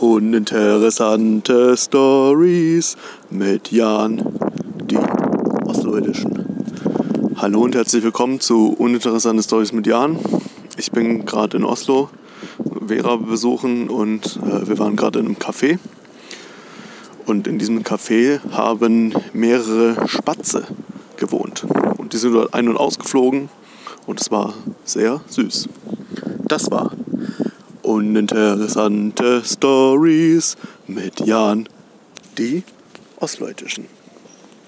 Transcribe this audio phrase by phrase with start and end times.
[0.00, 2.96] Uninteressante Stories
[3.30, 4.24] mit Jan,
[4.90, 4.98] die
[5.66, 7.36] Ostleutischen.
[7.36, 10.18] Hallo und herzlich willkommen zu Uninteressante Stories mit Jan.
[10.76, 12.10] Ich bin gerade in Oslo,
[12.86, 15.78] Vera besuchen und äh, wir waren gerade in einem Café.
[17.26, 20.64] Und in diesem Café haben mehrere Spatze
[21.16, 21.64] gewohnt.
[21.98, 23.48] Und die sind dort ein- und ausgeflogen
[24.06, 24.54] und es war
[24.84, 25.68] sehr süß.
[26.48, 26.92] Das war
[27.84, 31.68] Uninteressante Stories mit Jan,
[32.38, 32.62] die
[33.20, 33.86] Ostleutischen.